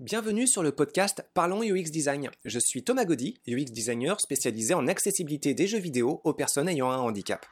Bienvenue 0.00 0.46
sur 0.46 0.62
le 0.62 0.72
podcast 0.72 1.22
Parlons 1.34 1.62
UX 1.62 1.90
Design. 1.90 2.30
Je 2.46 2.58
suis 2.58 2.82
Thomas 2.82 3.04
Gaudy, 3.04 3.38
UX 3.46 3.66
designer 3.66 4.18
spécialisé 4.18 4.72
en 4.72 4.88
accessibilité 4.88 5.52
des 5.52 5.66
jeux 5.66 5.78
vidéo 5.78 6.22
aux 6.24 6.32
personnes 6.32 6.70
ayant 6.70 6.90
un 6.90 6.96
handicap. 6.96 7.44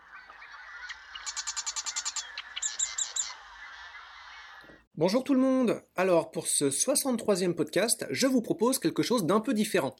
Bonjour 4.94 5.24
tout 5.24 5.34
le 5.34 5.40
monde 5.40 5.82
Alors 5.94 6.30
pour 6.30 6.46
ce 6.46 6.70
63e 6.70 7.52
podcast, 7.52 8.06
je 8.08 8.26
vous 8.26 8.40
propose 8.40 8.78
quelque 8.78 9.02
chose 9.02 9.26
d'un 9.26 9.40
peu 9.40 9.52
différent. 9.52 9.94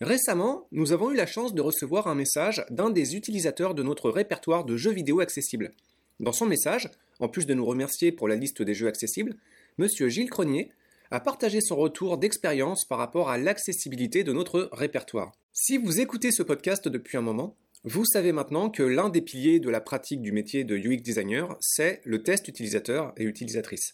Récemment, 0.00 0.68
nous 0.70 0.92
avons 0.92 1.10
eu 1.10 1.16
la 1.16 1.26
chance 1.26 1.52
de 1.52 1.62
recevoir 1.62 2.06
un 2.06 2.14
message 2.14 2.64
d'un 2.70 2.90
des 2.90 3.16
utilisateurs 3.16 3.74
de 3.74 3.82
notre 3.82 4.08
répertoire 4.08 4.64
de 4.64 4.76
jeux 4.76 4.92
vidéo 4.92 5.18
accessibles. 5.18 5.72
Dans 6.20 6.32
son 6.32 6.46
message, 6.46 6.88
en 7.18 7.28
plus 7.28 7.44
de 7.44 7.54
nous 7.54 7.66
remercier 7.66 8.12
pour 8.12 8.28
la 8.28 8.36
liste 8.36 8.62
des 8.62 8.74
jeux 8.74 8.86
accessibles, 8.86 9.34
Monsieur 9.78 10.08
Gilles 10.08 10.30
Cronier 10.30 10.70
a 11.12 11.20
partagé 11.20 11.60
son 11.60 11.76
retour 11.76 12.16
d'expérience 12.16 12.86
par 12.86 12.96
rapport 12.96 13.28
à 13.28 13.36
l'accessibilité 13.36 14.24
de 14.24 14.32
notre 14.32 14.70
répertoire. 14.72 15.32
Si 15.52 15.76
vous 15.76 16.00
écoutez 16.00 16.32
ce 16.32 16.42
podcast 16.42 16.88
depuis 16.88 17.18
un 17.18 17.20
moment, 17.20 17.54
vous 17.84 18.06
savez 18.06 18.32
maintenant 18.32 18.70
que 18.70 18.82
l'un 18.82 19.10
des 19.10 19.20
piliers 19.20 19.60
de 19.60 19.68
la 19.68 19.82
pratique 19.82 20.22
du 20.22 20.32
métier 20.32 20.64
de 20.64 20.74
UX 20.74 21.02
designer, 21.02 21.54
c'est 21.60 22.00
le 22.04 22.22
test 22.22 22.48
utilisateur 22.48 23.12
et 23.18 23.24
utilisatrice. 23.24 23.92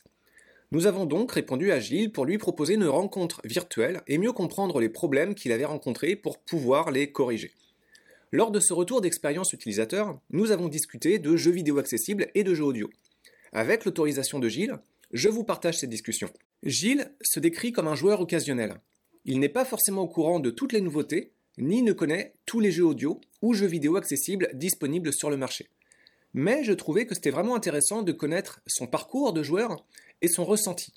Nous 0.70 0.86
avons 0.86 1.06
donc 1.06 1.32
répondu 1.32 1.72
à 1.72 1.80
Gilles 1.80 2.12
pour 2.12 2.24
lui 2.24 2.38
proposer 2.38 2.74
une 2.74 2.86
rencontre 2.86 3.40
virtuelle 3.44 4.00
et 4.06 4.16
mieux 4.16 4.32
comprendre 4.32 4.78
les 4.78 4.88
problèmes 4.88 5.34
qu'il 5.34 5.50
avait 5.50 5.64
rencontrés 5.64 6.14
pour 6.14 6.38
pouvoir 6.38 6.92
les 6.92 7.10
corriger. 7.10 7.50
Lors 8.30 8.52
de 8.52 8.60
ce 8.60 8.72
retour 8.72 9.00
d'expérience 9.00 9.52
utilisateur, 9.52 10.20
nous 10.30 10.52
avons 10.52 10.68
discuté 10.68 11.18
de 11.18 11.34
jeux 11.34 11.50
vidéo 11.50 11.78
accessibles 11.78 12.28
et 12.36 12.44
de 12.44 12.54
jeux 12.54 12.66
audio. 12.66 12.88
Avec 13.52 13.86
l'autorisation 13.86 14.38
de 14.38 14.48
Gilles, 14.48 14.78
je 15.12 15.28
vous 15.28 15.44
partage 15.44 15.78
ces 15.78 15.86
discussions. 15.86 16.30
Gilles 16.62 17.12
se 17.22 17.40
décrit 17.40 17.72
comme 17.72 17.88
un 17.88 17.94
joueur 17.94 18.20
occasionnel. 18.20 18.80
Il 19.24 19.40
n'est 19.40 19.48
pas 19.48 19.64
forcément 19.64 20.02
au 20.02 20.08
courant 20.08 20.40
de 20.40 20.50
toutes 20.50 20.72
les 20.72 20.80
nouveautés, 20.80 21.32
ni 21.56 21.82
ne 21.82 21.92
connaît 21.92 22.34
tous 22.46 22.60
les 22.60 22.70
jeux 22.70 22.86
audio 22.86 23.20
ou 23.42 23.54
jeux 23.54 23.66
vidéo 23.66 23.96
accessibles 23.96 24.50
disponibles 24.54 25.12
sur 25.12 25.30
le 25.30 25.36
marché. 25.36 25.68
Mais 26.34 26.62
je 26.62 26.72
trouvais 26.72 27.06
que 27.06 27.14
c'était 27.14 27.30
vraiment 27.30 27.54
intéressant 27.54 28.02
de 28.02 28.12
connaître 28.12 28.60
son 28.66 28.86
parcours 28.86 29.32
de 29.32 29.42
joueur 29.42 29.84
et 30.22 30.28
son 30.28 30.44
ressenti. 30.44 30.92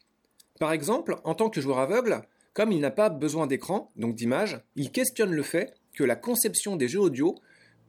Par 0.60 0.72
exemple, 0.72 1.16
en 1.24 1.36
tant 1.36 1.50
que 1.50 1.62
joueur 1.62 1.80
aveugle, 1.80 2.22
comme 2.54 2.72
il 2.72 2.82
n'a 2.82 2.92
pas 2.92 3.10
besoin 3.10 3.48
d'écran, 3.48 3.92
donc 3.96 4.16
d'image, 4.16 4.62
il 4.76 4.92
questionne 4.92 5.32
le 5.32 5.44
fait 5.44 5.74
que 5.94 6.04
la 6.04 6.16
conception 6.16 6.76
des 6.76 6.88
jeux 6.88 7.00
audio 7.00 7.36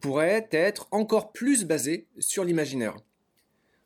pourrait 0.01 0.49
être 0.51 0.89
encore 0.91 1.33
plus 1.33 1.65
basée 1.65 2.07
sur 2.19 2.45
l'imaginaire. 2.45 2.97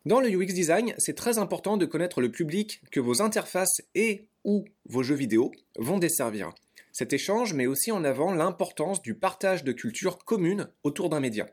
Dans 0.07 0.21
le 0.21 0.31
UX 0.31 0.55
design, 0.55 0.95
c'est 0.99 1.17
très 1.17 1.39
important 1.39 1.77
de 1.77 1.85
connaître 1.85 2.21
le 2.21 2.31
public 2.31 2.81
que 2.93 3.01
vos 3.01 3.23
interfaces 3.23 3.83
et 3.97 4.29
ou 4.45 4.65
vos 4.89 5.03
jeux 5.03 5.17
vidéo 5.17 5.51
vont 5.77 5.99
desservir. 5.99 6.55
Cet 6.93 7.13
échange 7.13 7.55
met 7.55 7.67
aussi 7.67 7.91
en 7.91 8.05
avant 8.05 8.33
l'importance 8.33 9.03
du 9.03 9.17
partage 9.17 9.65
de 9.65 9.73
cultures 9.73 10.19
communes 10.19 10.69
autour 10.85 11.09
d'un 11.09 11.19
média. 11.19 11.49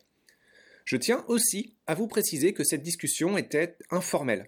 Je 0.86 0.98
tiens 0.98 1.26
aussi 1.28 1.74
à 1.88 1.96
vous 1.96 2.06
préciser 2.06 2.54
que 2.54 2.64
cette 2.64 2.84
discussion 2.84 3.40
était 3.40 3.76
informelle 3.90 4.46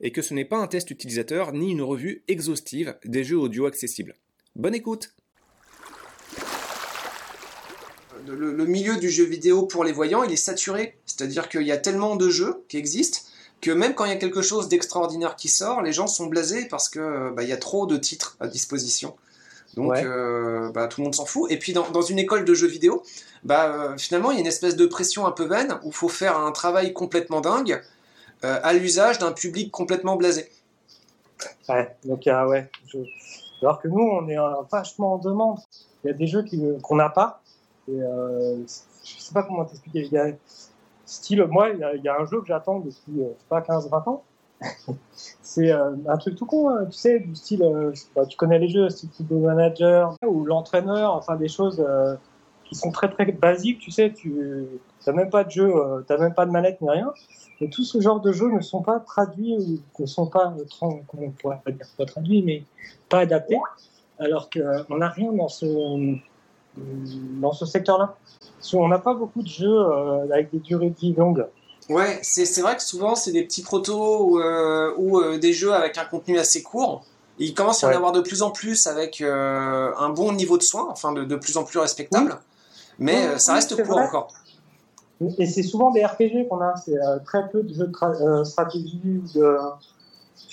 et 0.00 0.10
que 0.10 0.20
ce 0.20 0.34
n'est 0.34 0.44
pas 0.44 0.58
un 0.58 0.66
test 0.66 0.90
utilisateur 0.90 1.52
ni 1.52 1.70
une 1.70 1.82
revue 1.82 2.24
exhaustive 2.26 2.98
des 3.04 3.22
jeux 3.22 3.38
audio 3.38 3.66
accessibles. 3.66 4.16
Bonne 4.56 4.74
écoute 4.74 5.14
le, 8.26 8.52
le, 8.52 8.66
milieu 8.66 8.96
du 8.96 9.10
jeu 9.10 9.24
vidéo 9.24 9.66
pour 9.66 9.84
les 9.84 9.92
voyants, 9.92 10.24
il 10.24 10.32
est 10.32 10.36
saturé. 10.36 10.98
C'est-à-dire 11.04 11.48
qu'il 11.48 11.62
y 11.62 11.72
a 11.72 11.76
tellement 11.76 12.16
de 12.16 12.30
jeux 12.30 12.64
qui 12.68 12.78
existent 12.78 13.20
que 13.64 13.70
même 13.70 13.94
quand 13.94 14.04
il 14.04 14.10
y 14.10 14.14
a 14.14 14.16
quelque 14.16 14.42
chose 14.42 14.68
d'extraordinaire 14.68 15.36
qui 15.36 15.48
sort, 15.48 15.80
les 15.80 15.92
gens 15.92 16.06
sont 16.06 16.26
blasés 16.26 16.66
parce 16.68 16.90
que 16.90 17.30
bah, 17.30 17.42
il 17.42 17.48
y 17.48 17.52
a 17.52 17.56
trop 17.56 17.86
de 17.86 17.96
titres 17.96 18.36
à 18.38 18.46
disposition. 18.46 19.16
Donc 19.74 19.96
euh, 19.96 20.70
bah, 20.72 20.86
tout 20.86 21.00
le 21.00 21.04
monde 21.04 21.14
s'en 21.14 21.24
fout. 21.24 21.50
Et 21.50 21.58
puis 21.58 21.72
dans, 21.72 21.88
dans, 21.90 22.02
une 22.02 22.18
école 22.18 22.44
de 22.44 22.52
jeux 22.52 22.66
vidéo, 22.66 23.02
bah, 23.42 23.64
euh, 23.72 23.96
finalement 23.96 24.32
il 24.32 24.34
y 24.34 24.36
a 24.36 24.40
une 24.40 24.46
espèce 24.46 24.76
de 24.76 24.84
pression 24.84 25.26
un 25.26 25.30
peu 25.30 25.44
vaine 25.44 25.78
où 25.82 25.88
il 25.88 25.94
faut 25.94 26.10
faire 26.10 26.36
un 26.38 26.52
travail 26.52 26.92
complètement 26.92 27.40
dingue 27.40 27.82
euh, 28.44 28.60
à 28.62 28.74
l'usage 28.74 29.18
d'un 29.18 29.32
public 29.32 29.70
complètement 29.70 30.16
blasé. 30.16 30.50
Ouais, 31.70 31.96
donc 32.04 32.24
ouais. 32.26 32.70
Je... 32.88 32.98
Alors 33.62 33.80
que 33.80 33.88
nous 33.88 34.02
on 34.02 34.28
est 34.28 34.36
vachement 34.70 35.14
en 35.14 35.18
demande. 35.18 35.58
Il 36.04 36.08
y 36.08 36.10
a 36.10 36.12
des 36.14 36.26
jeux 36.26 36.44
qu'on 36.82 36.96
n'a 36.96 37.08
pas. 37.08 37.40
Et, 37.88 37.98
je 37.98 39.22
sais 39.22 39.32
pas 39.32 39.42
comment 39.42 39.64
t'expliquer. 39.64 40.00
Il 40.00 40.12
y 40.12 40.18
a 40.18 40.32
Style, 41.06 41.44
moi, 41.44 41.70
il 41.70 42.02
y, 42.02 42.08
a 42.08 42.20
un 42.20 42.24
jeu 42.24 42.40
que 42.40 42.46
j'attends 42.46 42.80
depuis, 42.80 43.20
euh, 43.20 43.28
pas 43.48 43.60
15-20 43.60 44.08
ans. 44.08 44.22
c'est 45.42 45.70
euh, 45.70 45.94
un 46.08 46.16
truc 46.16 46.36
tout 46.36 46.46
con, 46.46 46.70
hein, 46.70 46.86
tu 46.86 46.96
sais, 46.96 47.20
du 47.20 47.34
style, 47.34 47.62
euh, 47.62 47.92
tu 48.28 48.36
connais 48.36 48.58
les 48.58 48.68
jeux, 48.68 48.88
style 48.88 49.26
de 49.26 49.36
manager 49.36 50.16
ou 50.26 50.44
l'entraîneur, 50.44 51.14
enfin 51.14 51.36
des 51.36 51.48
choses 51.48 51.84
qui 52.64 52.74
sont 52.74 52.90
très 52.90 53.10
très 53.10 53.26
basiques, 53.26 53.80
tu 53.80 53.90
sais, 53.90 54.12
tu 54.12 54.66
n'as 55.06 55.12
même 55.12 55.28
pas 55.28 55.44
de 55.44 55.50
jeu, 55.50 55.72
tu 56.06 56.12
n'as 56.12 56.18
même 56.18 56.34
pas 56.34 56.46
de 56.46 56.50
manette 56.50 56.80
ni 56.80 56.88
rien. 56.88 57.12
Et 57.60 57.68
tout 57.68 57.84
ce 57.84 58.00
genre 58.00 58.20
de 58.20 58.32
jeux 58.32 58.50
ne 58.50 58.60
sont 58.60 58.82
pas 58.82 59.00
traduits 59.00 59.56
ou 59.98 60.02
ne 60.02 60.06
sont 60.06 60.26
pas, 60.26 60.54
comment 60.80 61.02
on 61.18 61.30
pourrait 61.30 61.60
pas 61.64 61.72
dire 61.72 61.86
pas 61.98 62.06
traduits, 62.06 62.42
mais 62.42 62.64
pas 63.08 63.18
adaptés, 63.18 63.58
alors 64.18 64.48
qu'on 64.48 64.96
n'a 64.96 65.08
rien 65.08 65.32
dans 65.32 65.48
ce, 65.48 65.66
dans 66.76 67.52
ce 67.52 67.66
secteur-là. 67.66 68.16
On 68.72 68.88
n'a 68.88 68.98
pas 68.98 69.14
beaucoup 69.14 69.42
de 69.42 69.48
jeux 69.48 69.78
euh, 69.78 70.24
avec 70.32 70.50
des 70.50 70.58
durées 70.58 70.90
de 70.90 70.96
vie 70.96 71.12
longues. 71.12 71.46
Ouais, 71.90 72.18
c'est 72.22 72.62
vrai 72.62 72.76
que 72.76 72.82
souvent 72.82 73.14
c'est 73.14 73.32
des 73.32 73.42
petits 73.44 73.62
protos 73.62 74.24
ou, 74.24 74.38
euh, 74.40 74.94
euh, 74.98 75.38
des 75.38 75.52
jeux 75.52 75.74
avec 75.74 75.98
un 75.98 76.06
contenu 76.06 76.38
assez 76.38 76.62
court. 76.62 77.04
il 77.38 77.52
commence 77.52 77.84
à 77.84 77.88
y 77.88 77.94
en 77.94 77.96
avoir 77.96 78.12
de 78.12 78.22
plus 78.22 78.40
en 78.40 78.50
plus 78.50 78.86
avec 78.86 79.20
un 79.20 80.08
bon 80.10 80.32
niveau 80.32 80.56
de 80.56 80.62
soin, 80.62 80.86
enfin 80.90 81.12
de, 81.12 81.24
de 81.24 81.36
plus 81.36 81.58
en 81.58 81.64
plus 81.64 81.78
respectable. 81.78 82.38
Mais 82.98 83.38
ça 83.38 83.54
reste 83.54 83.82
court 83.84 83.98
encore. 83.98 84.28
Et 85.38 85.46
c'est 85.46 85.62
souvent 85.62 85.90
des 85.90 86.04
RPG 86.04 86.48
qu'on 86.48 86.60
a, 86.60 86.74
c'est 86.76 86.98
très 87.24 87.48
peu 87.50 87.62
de 87.62 87.74
jeux 87.74 87.86
de 87.86 88.44
stratégie 88.44 89.00
ou 89.04 89.38
de. 89.38 89.58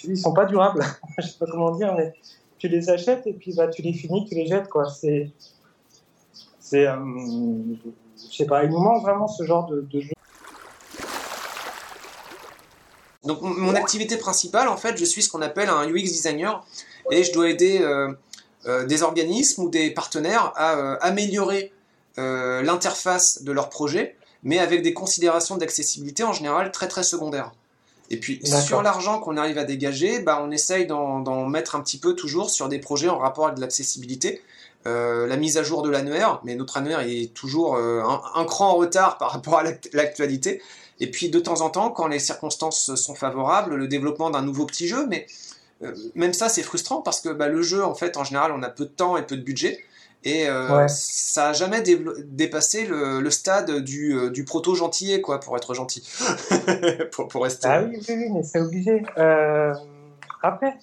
Ils 0.04 0.18
sont 0.18 0.34
pas 0.34 0.46
durables, 0.46 0.84
je 1.20 1.28
sais 1.28 1.38
pas 1.40 1.46
comment 1.50 1.72
dire, 1.72 1.94
mais 1.96 2.14
tu 2.58 2.68
les 2.68 2.90
achètes 2.90 3.26
et 3.26 3.34
puis 3.34 3.54
bah, 3.56 3.68
tu 3.68 3.82
les 3.82 3.94
finis, 3.94 4.26
tu 4.26 4.36
les 4.36 4.46
jettes. 4.46 4.68
quoi. 4.68 4.88
C'est 4.90 5.32
c'est, 6.72 6.88
euh, 6.88 6.96
je 8.32 8.34
sais 8.34 8.46
pas, 8.46 8.64
il 8.64 8.70
nous 8.70 8.80
manque 8.80 9.02
vraiment 9.02 9.28
ce 9.28 9.44
genre 9.44 9.70
de, 9.70 9.86
jeu. 10.00 10.14
Donc 13.26 13.42
mon 13.42 13.76
activité 13.76 14.16
principale, 14.16 14.70
en 14.70 14.78
fait, 14.78 14.98
je 14.98 15.04
suis 15.04 15.22
ce 15.22 15.30
qu'on 15.30 15.42
appelle 15.42 15.68
un 15.68 15.86
UX 15.90 16.04
designer 16.04 16.66
et 17.12 17.26
je 17.26 17.34
dois 17.34 17.50
aider 17.50 17.80
euh, 17.82 18.14
euh, 18.68 18.86
des 18.86 19.04
organismes 19.04 19.64
ou 19.64 19.70
des 19.70 19.92
partenaires 19.92 20.54
à 20.56 20.94
améliorer 21.06 21.74
l'interface 22.18 23.44
de 23.44 23.52
leur 23.52 23.70
projet, 23.70 24.16
mais 24.44 24.60
avec 24.60 24.82
des 24.82 24.94
considérations 24.94 25.58
d'accessibilité 25.58 26.24
en 26.24 26.34
général 26.34 26.72
très 26.72 26.88
très 26.88 27.04
secondaires. 27.04 27.52
Et 28.12 28.18
puis 28.18 28.42
sur 28.46 28.82
l'argent 28.82 29.20
qu'on 29.20 29.38
arrive 29.38 29.58
à 29.58 29.64
dégager, 29.64 30.20
bah, 30.20 30.42
on 30.44 30.52
essaye 30.52 30.86
d'en 30.86 31.46
mettre 31.48 31.76
un 31.76 31.82
petit 31.82 31.98
peu 31.98 32.16
toujours 32.16 32.50
sur 32.50 32.70
des 32.70 32.80
projets 32.80 33.10
en 33.10 33.18
rapport 33.18 33.48
avec 33.48 33.60
l'accessibilité 33.60 34.42
euh, 34.88 35.28
la 35.28 35.38
mise 35.38 35.58
à 35.58 35.64
jour 35.64 35.84
de 35.84 35.90
l'annuaire, 35.90 36.42
mais 36.44 36.56
notre 36.56 36.78
annuaire 36.78 37.02
est 37.02 37.34
toujours 37.34 37.76
euh, 37.76 38.02
un, 38.34 38.46
cran 38.46 38.72
en 38.72 38.76
retard 38.76 39.18
par 39.20 39.32
rapport 39.32 39.60
à 39.60 39.64
l'actualité. 39.94 40.62
Et 41.00 41.10
puis 41.10 41.30
de 41.30 41.40
temps 41.40 41.62
en 41.62 41.70
temps, 41.70 41.92
quand 41.92 42.08
les 42.08 42.20
circonstances 42.20 42.96
sont 42.96 43.14
favorables, 43.14 43.76
le 43.76 43.88
développement 43.88 44.32
d'un 44.32 44.42
nouveau 44.42 44.66
petit 44.66 44.88
jeu, 44.88 45.06
mais 45.08 45.28
euh, 45.84 45.94
même 46.16 46.34
ça 46.34 46.50
c'est 46.50 46.64
frustrant 46.64 47.02
parce 47.02 47.22
que 47.22 47.30
bah, 47.30 47.48
le 47.48 47.62
jeu, 47.62 47.84
en 47.84 47.94
fait, 47.94 48.18
en 48.18 48.24
général, 48.24 48.52
on 48.52 48.64
a 48.64 48.70
peu 48.70 48.86
de 48.86 48.90
temps 48.90 49.18
et 49.18 49.24
peu 49.24 49.38
de 49.38 49.44
budget. 49.44 49.80
Et 50.24 50.46
ça 50.88 51.50
a 51.50 51.54
jamais 51.54 51.82
dépassé 51.82 52.86
le, 52.86 53.28
stade 53.32 53.80
du, 53.80 54.30
du 54.30 54.46
proto 54.46 54.76
gentillet, 54.76 55.20
quoi, 55.20 55.40
pour 55.40 55.58
être 55.58 55.74
gentil. 55.74 56.08
pour, 57.12 57.28
pour, 57.28 57.42
rester. 57.42 57.68
Ah 57.68 57.82
oui, 57.82 58.00
oui, 58.08 58.30
mais 58.30 58.44
c'est 58.44 58.60
obligé. 58.60 59.02
après, 60.44 60.78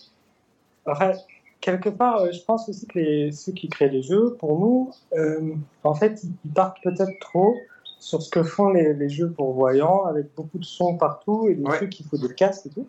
quelque 1.70 1.90
part, 1.90 2.22
euh, 2.22 2.32
je 2.32 2.42
pense 2.42 2.68
aussi 2.68 2.86
que 2.86 2.98
les, 2.98 3.32
ceux 3.32 3.52
qui 3.52 3.69
créent 3.69 3.90
les 3.90 4.02
jeux, 4.02 4.37
pour 4.38 4.58
nous, 4.58 4.90
euh, 5.14 5.54
en 5.84 5.94
fait, 5.94 6.22
ils 6.25 6.52
partent 6.52 6.78
peut-être 6.82 7.19
trop 7.20 7.54
sur 7.98 8.22
ce 8.22 8.31
que 8.31 8.43
font 8.43 8.70
les, 8.70 9.08
jeux 9.08 9.31
pour 9.31 9.52
voyants, 9.52 10.04
avec 10.04 10.34
beaucoup 10.34 10.58
de 10.58 10.64
sons 10.64 10.96
partout 10.96 11.48
et 11.48 11.54
des 11.54 11.64
trucs 11.64 11.90
qu'il 11.90 12.06
faut 12.06 12.16
des 12.16 12.32
casques 12.34 12.66
et 12.66 12.70
tout. 12.70 12.87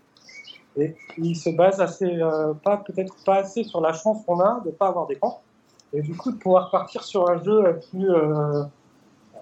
Et 0.78 0.96
ils 1.18 1.36
se 1.36 1.50
basent 1.50 1.82
assez, 1.82 2.06
euh, 2.06 2.54
pas 2.54 2.78
peut-être 2.78 3.16
pas 3.26 3.38
assez 3.38 3.64
sur 3.64 3.82
la 3.82 3.92
chance 3.92 4.24
qu'on 4.26 4.40
a 4.40 4.62
de 4.66 4.72
pas 4.72 4.88
avoir 4.88 5.08
d'écran. 5.08 5.42
Et 5.92 6.02
du 6.02 6.16
coup, 6.16 6.32
de 6.32 6.38
pouvoir 6.38 6.70
partir 6.70 7.04
sur 7.04 7.30
un 7.30 7.44
jeu 7.44 7.80
plus 7.90 8.08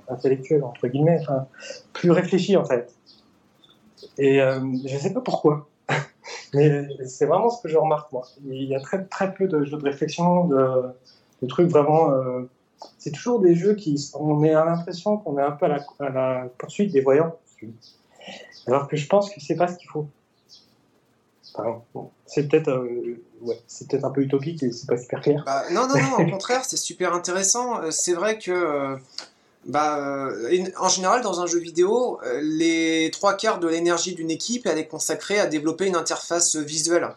intellectuel 0.07 0.63
entre 0.63 0.87
guillemets, 0.87 1.19
plus 1.91 2.11
réfléchi 2.11 2.55
en 2.55 2.63
fait. 2.63 2.95
Et 4.17 4.39
je 4.39 4.97
sais 4.97 5.13
pas 5.13 5.19
pourquoi. 5.19 5.67
Mais 6.53 6.87
c'est 7.05 7.25
vraiment 7.25 7.49
ce 7.49 7.61
que 7.61 7.67
je 7.67 7.77
remarque, 7.77 8.11
moi. 8.11 8.25
Il 8.45 8.63
y 8.63 8.75
a 8.75 8.79
très, 8.79 9.03
très 9.05 9.33
peu 9.33 9.47
de 9.47 9.63
jeux 9.63 9.77
de 9.77 9.83
réflexion, 9.83 10.45
de, 10.45 11.47
trucs 11.47 11.69
vraiment. 11.69 12.11
Euh, 12.11 12.49
c'est 12.97 13.11
toujours 13.11 13.39
des 13.39 13.55
jeux 13.55 13.75
qui. 13.75 14.11
On 14.13 14.43
a 14.43 14.65
l'impression 14.65 15.17
qu'on 15.17 15.37
est 15.37 15.43
un 15.43 15.51
peu 15.51 15.65
à 15.65 16.09
la, 16.09 16.47
poursuite 16.57 16.91
des 16.91 17.01
voyants. 17.01 17.35
Alors 18.67 18.87
que 18.87 18.97
je 18.97 19.07
pense 19.07 19.29
que 19.29 19.39
c'est 19.39 19.55
pas 19.55 19.67
ce 19.67 19.77
qu'il 19.77 19.89
faut. 19.89 20.07
c'est 22.25 22.47
peut-être 22.47 22.87
ouais, 23.41 23.59
c'est 23.67 23.89
peut-être 23.89 24.05
un 24.05 24.11
peu 24.11 24.21
utopique 24.21 24.61
et 24.63 24.71
c'est 24.71 24.87
pas 24.87 24.97
super 24.97 25.21
clair. 25.21 25.43
Bah, 25.45 25.63
non, 25.71 25.87
non, 25.87 25.95
non, 25.95 26.25
au 26.25 26.29
contraire, 26.29 26.63
c'est 26.65 26.77
super 26.77 27.13
intéressant. 27.13 27.91
C'est 27.91 28.13
vrai 28.13 28.37
que 28.37 28.97
bah, 29.67 30.29
en 30.79 30.89
général, 30.89 31.21
dans 31.21 31.41
un 31.41 31.45
jeu 31.45 31.59
vidéo, 31.59 32.19
les 32.41 33.11
trois 33.11 33.35
quarts 33.35 33.59
de 33.59 33.67
l'énergie 33.67 34.15
d'une 34.15 34.31
équipe 34.31 34.65
elle 34.65 34.77
est 34.77 34.87
consacrée 34.87 35.39
à 35.39 35.45
développer 35.45 35.85
une 35.85 35.97
interface 35.97 36.55
visuelle. 36.55 37.09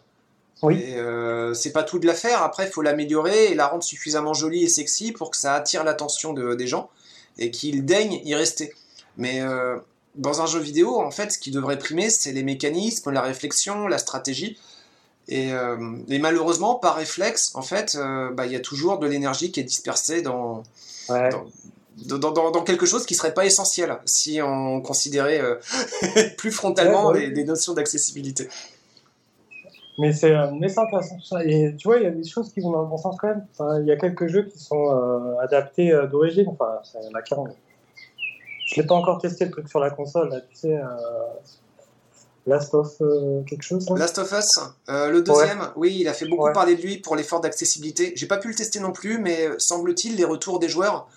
Oui. 0.62 0.84
Euh, 0.90 1.54
c'est 1.54 1.72
pas 1.72 1.82
tout 1.82 1.98
de 1.98 2.06
la 2.06 2.14
faire. 2.14 2.42
Après, 2.42 2.66
il 2.66 2.70
faut 2.70 2.82
l'améliorer 2.82 3.46
et 3.46 3.54
la 3.54 3.66
rendre 3.66 3.82
suffisamment 3.82 4.34
jolie 4.34 4.64
et 4.64 4.68
sexy 4.68 5.12
pour 5.12 5.30
que 5.30 5.36
ça 5.36 5.54
attire 5.54 5.84
l'attention 5.84 6.32
de, 6.32 6.54
des 6.54 6.66
gens 6.66 6.90
et 7.38 7.50
qu'ils 7.50 7.84
daignent 7.84 8.20
y 8.24 8.34
rester. 8.34 8.74
Mais 9.16 9.40
euh, 9.40 9.78
dans 10.16 10.42
un 10.42 10.46
jeu 10.46 10.60
vidéo, 10.60 11.00
en 11.00 11.10
fait, 11.10 11.32
ce 11.32 11.38
qui 11.38 11.50
devrait 11.50 11.78
primer, 11.78 12.10
c'est 12.10 12.32
les 12.32 12.42
mécanismes, 12.42 13.10
la 13.10 13.22
réflexion, 13.22 13.86
la 13.86 13.98
stratégie. 13.98 14.58
Et, 15.28 15.52
euh, 15.52 15.76
malheureusement, 16.08 16.74
par 16.74 16.96
réflexe, 16.96 17.52
en 17.54 17.62
fait, 17.62 17.96
bah, 18.32 18.46
il 18.46 18.52
y 18.52 18.56
a 18.56 18.60
toujours 18.60 18.98
de 18.98 19.06
l'énergie 19.06 19.52
qui 19.52 19.60
est 19.60 19.64
dispersée 19.64 20.20
dans, 20.20 20.64
dans, 21.08 21.46
quelque 22.64 22.86
chose 22.86 23.06
qui 23.06 23.14
serait 23.14 23.34
pas 23.34 23.44
essentiel 23.44 23.98
si 24.04 24.40
on 24.42 24.80
considérait 24.80 25.42
plus 26.38 26.52
frontalement 26.52 27.12
des 27.12 27.28
les, 27.28 27.44
notions 27.44 27.74
d'accessibilité. 27.74 28.48
Mais 30.00 30.14
c'est 30.14 30.32
euh, 30.32 30.46
intéressant 30.46 31.16
tout 31.16 31.24
ça. 31.24 31.44
Et 31.44 31.74
tu 31.76 31.86
vois, 31.86 31.98
il 31.98 32.04
y 32.04 32.06
a 32.06 32.10
des 32.10 32.26
choses 32.26 32.50
qui 32.52 32.60
vont 32.60 32.70
dans 32.70 32.82
le 32.82 32.88
bon 32.88 32.96
sens 32.96 33.16
quand 33.18 33.28
même. 33.28 33.44
il 33.82 33.86
y 33.86 33.92
a 33.92 33.96
quelques 33.96 34.28
jeux 34.28 34.44
qui 34.44 34.58
sont 34.58 34.90
euh, 34.90 35.36
adaptés 35.42 35.92
euh, 35.92 36.06
d'origine. 36.06 36.46
Enfin, 36.48 36.80
il 37.02 37.10
y 37.10 37.12
en 37.12 37.18
a 37.18 37.20
40. 37.20 37.50
Je 38.66 38.80
l'ai 38.80 38.86
pas 38.86 38.94
encore 38.94 39.20
testé 39.20 39.44
le 39.44 39.50
truc 39.50 39.68
sur 39.68 39.78
la 39.78 39.90
console. 39.90 40.30
Là, 40.30 40.40
tu 40.40 40.56
sais, 40.56 40.80
Last 42.46 42.72
of 42.74 42.96
quelque 43.46 43.62
chose. 43.62 43.86
Last 43.90 44.18
of 44.18 44.32
Us, 44.32 44.58
le 44.88 45.20
deuxième. 45.20 45.70
Oui, 45.76 45.98
il 46.00 46.08
a 46.08 46.14
fait 46.14 46.26
beaucoup 46.26 46.50
parler 46.52 46.76
de 46.76 46.80
lui 46.80 46.96
pour 46.96 47.16
l'effort 47.16 47.40
d'accessibilité. 47.40 48.12
J'ai 48.16 48.26
pas 48.26 48.38
pu 48.38 48.48
le 48.48 48.54
tester 48.54 48.80
non 48.80 48.92
plus, 48.92 49.18
mais 49.18 49.48
semble-t-il, 49.58 50.16
les 50.16 50.24
retours 50.24 50.60
des 50.60 50.68
joueurs. 50.68 51.08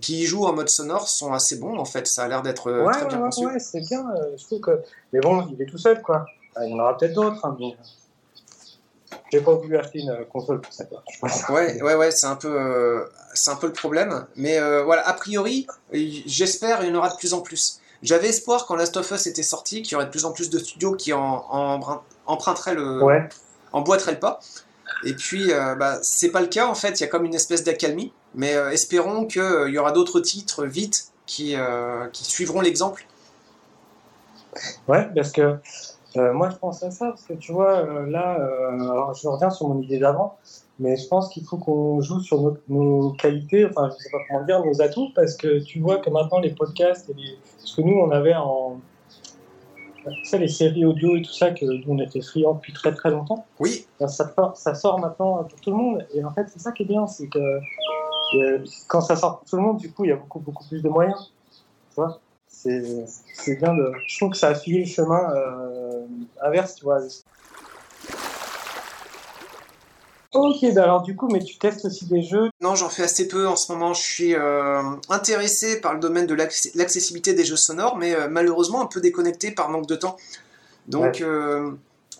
Qui 0.00 0.22
y 0.22 0.24
jouent 0.24 0.46
en 0.46 0.54
mode 0.54 0.68
sonore 0.68 1.08
sont 1.08 1.32
assez 1.32 1.56
bons 1.56 1.78
en 1.78 1.84
fait, 1.84 2.06
ça 2.06 2.24
a 2.24 2.28
l'air 2.28 2.42
d'être 2.42 2.70
très 2.92 3.06
bien 3.06 3.18
conçu. 3.18 3.46
Ouais, 3.46 3.58
c'est 3.58 3.80
bien, 3.80 4.04
je 4.36 4.44
trouve 4.44 4.60
que. 4.60 4.80
Mais 5.12 5.20
bon, 5.20 5.46
il 5.52 5.60
est 5.60 5.66
tout 5.66 5.78
seul 5.78 6.00
quoi. 6.02 6.26
Ah, 6.56 6.64
il 6.64 6.70
y 6.70 6.74
en 6.74 6.78
aura 6.78 6.96
peut-être 6.96 7.14
d'autres, 7.14 7.44
hein, 7.44 7.56
mais 7.60 7.76
j'ai 9.30 9.40
pas 9.40 9.54
voulu 9.54 9.76
acheter 9.76 10.00
une 10.00 10.24
console 10.30 10.60
pour 10.60 10.72
ça. 10.72 10.84
Ouais, 11.52 11.80
ouais, 11.82 11.94
ouais, 11.94 12.10
c'est 12.10 12.26
un 12.26 12.36
peu, 12.36 12.48
euh, 12.48 13.04
c'est 13.34 13.50
un 13.50 13.56
peu 13.56 13.66
le 13.66 13.72
problème. 13.72 14.26
Mais 14.36 14.58
euh, 14.58 14.82
voilà, 14.84 15.06
a 15.06 15.12
priori, 15.12 15.66
j'espère 15.92 16.82
il 16.82 16.88
y 16.88 16.92
en 16.92 16.94
aura 16.94 17.10
de 17.10 17.16
plus 17.16 17.34
en 17.34 17.40
plus. 17.40 17.80
J'avais 18.02 18.28
espoir 18.28 18.66
quand 18.66 18.76
Last 18.76 18.96
of 18.96 19.10
Us 19.10 19.26
était 19.26 19.42
sorti 19.42 19.82
qu'il 19.82 19.92
y 19.92 19.94
aurait 19.96 20.06
de 20.06 20.10
plus 20.10 20.24
en 20.24 20.32
plus 20.32 20.50
de 20.50 20.58
studios 20.58 20.94
qui 20.94 21.12
en, 21.12 21.80
emprunteraient 22.26 22.74
le, 22.74 23.02
ouais. 23.02 23.28
emboîteraient 23.72 24.12
le 24.12 24.20
pas. 24.20 24.40
Et 25.04 25.14
puis, 25.14 25.52
euh, 25.52 25.74
bah, 25.74 25.98
c'est 26.02 26.30
pas 26.30 26.40
le 26.40 26.46
cas 26.46 26.66
en 26.66 26.74
fait. 26.74 27.00
Il 27.00 27.02
y 27.02 27.04
a 27.04 27.08
comme 27.08 27.24
une 27.24 27.34
espèce 27.34 27.64
d'accalmie. 27.64 28.12
Mais 28.38 28.52
espérons 28.72 29.26
qu'il 29.26 29.68
y 29.68 29.78
aura 29.78 29.92
d'autres 29.92 30.20
titres 30.20 30.64
vite 30.64 31.12
qui, 31.26 31.54
qui 32.12 32.24
suivront 32.24 32.62
l'exemple. 32.62 33.06
Ouais, 34.88 35.06
parce 35.14 35.32
que 35.32 35.58
euh, 36.16 36.32
moi, 36.32 36.48
je 36.50 36.56
pense 36.56 36.82
à 36.82 36.90
ça 36.90 37.08
parce 37.08 37.24
que 37.24 37.34
tu 37.34 37.52
vois, 37.52 37.78
euh, 37.78 38.06
là, 38.06 38.38
euh, 38.40 38.90
alors 38.90 39.14
je 39.14 39.28
reviens 39.28 39.50
sur 39.50 39.68
mon 39.68 39.80
idée 39.80 39.98
d'avant, 39.98 40.38
mais 40.78 40.96
je 40.96 41.06
pense 41.06 41.28
qu'il 41.28 41.44
faut 41.44 41.58
qu'on 41.58 42.00
joue 42.00 42.20
sur 42.20 42.56
nos, 42.68 43.10
qualités, 43.12 43.66
enfin, 43.66 43.90
je 43.90 44.02
sais 44.02 44.10
pas 44.10 44.18
comment 44.28 44.44
dire, 44.44 44.64
nos 44.64 44.80
atouts, 44.80 45.10
parce 45.14 45.36
que 45.36 45.60
tu 45.60 45.80
vois 45.80 45.98
que 45.98 46.08
maintenant 46.08 46.40
les 46.40 46.50
podcasts, 46.50 47.10
et 47.10 47.14
les... 47.14 47.38
ce 47.58 47.76
que 47.76 47.82
nous 47.82 47.98
on 47.98 48.10
avait 48.10 48.34
en. 48.34 48.80
Tu 50.06 50.24
sais, 50.24 50.38
les 50.38 50.48
séries 50.48 50.86
audio 50.86 51.16
et 51.16 51.22
tout 51.22 51.32
ça, 51.32 51.50
que 51.50 51.66
nous 51.66 51.92
on 51.92 51.98
était 51.98 52.22
friands 52.22 52.54
depuis 52.54 52.72
très 52.72 52.94
très 52.94 53.10
longtemps. 53.10 53.44
Oui. 53.60 53.86
Ben, 54.00 54.08
ça, 54.08 54.32
ça 54.54 54.74
sort 54.74 54.98
maintenant 55.00 55.44
pour 55.44 55.60
tout 55.60 55.70
le 55.70 55.76
monde. 55.76 56.06
Et 56.14 56.24
en 56.24 56.30
fait, 56.30 56.46
c'est 56.48 56.60
ça 56.60 56.72
qui 56.72 56.84
est 56.84 56.86
bien, 56.86 57.06
c'est 57.06 57.26
que 57.26 57.38
quand 58.86 59.00
ça 59.00 59.16
sort 59.16 59.38
pour 59.38 59.48
tout 59.48 59.56
le 59.56 59.62
monde, 59.62 59.78
du 59.78 59.90
coup, 59.90 60.04
il 60.04 60.08
y 60.08 60.12
a 60.12 60.16
beaucoup 60.16 60.40
beaucoup 60.40 60.64
plus 60.66 60.82
de 60.82 60.88
moyens. 60.88 61.32
Tu 61.90 61.96
vois 61.96 62.20
c'est 62.48 63.56
bien 63.56 63.74
de. 63.74 63.92
Je 64.06 64.16
trouve 64.16 64.30
que 64.30 64.36
ça 64.36 64.48
a 64.48 64.54
filé 64.54 64.80
le 64.80 64.86
chemin 64.86 65.30
euh, 65.34 66.06
inverse, 66.42 66.74
tu 66.76 66.84
vois. 66.84 67.00
Ok, 70.34 70.74
bah 70.74 70.82
alors 70.82 71.02
du 71.02 71.16
coup, 71.16 71.28
mais 71.28 71.42
tu 71.42 71.56
testes 71.56 71.84
aussi 71.84 72.06
des 72.06 72.22
jeux 72.22 72.50
Non, 72.60 72.74
j'en 72.74 72.88
fais 72.88 73.02
assez 73.02 73.28
peu 73.28 73.48
en 73.48 73.56
ce 73.56 73.72
moment. 73.72 73.94
Je 73.94 74.02
suis 74.02 74.34
euh, 74.34 74.82
intéressé 75.08 75.80
par 75.80 75.94
le 75.94 76.00
domaine 76.00 76.26
de 76.26 76.34
l'accessibilité 76.34 77.32
des 77.32 77.44
jeux 77.44 77.56
sonores, 77.56 77.96
mais 77.96 78.14
euh, 78.14 78.28
malheureusement 78.28 78.82
un 78.82 78.86
peu 78.86 79.00
déconnecté 79.00 79.52
par 79.52 79.70
manque 79.70 79.86
de 79.86 79.96
temps. 79.96 80.16
Donc, 80.86 81.22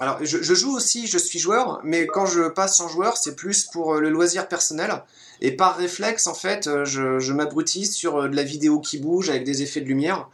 alors 0.00 0.18
je, 0.24 0.42
je, 0.42 0.54
joue 0.54 0.74
aussi, 0.76 1.06
je 1.06 1.18
suis 1.18 1.38
joueur, 1.38 1.80
mais 1.82 2.06
quand 2.06 2.26
je 2.26 2.48
passe 2.48 2.78
en 2.80 2.88
joueur, 2.88 3.16
c'est 3.16 3.34
plus 3.34 3.64
pour 3.64 3.94
le 3.94 4.10
loisir 4.10 4.46
personnel. 4.46 5.02
Et 5.40 5.52
par 5.52 5.76
réflexe, 5.76 6.26
en 6.26 6.34
fait, 6.34 6.66
euh, 6.66 6.84
je, 6.84 7.18
je 7.18 7.32
m'abrutis 7.32 7.86
sur 7.86 8.16
euh, 8.16 8.28
de 8.28 8.36
la 8.36 8.42
vidéo 8.42 8.80
qui 8.80 8.98
bouge 8.98 9.30
avec 9.30 9.44
des 9.44 9.62
effets 9.62 9.80
de 9.80 9.86
lumière. 9.86 10.28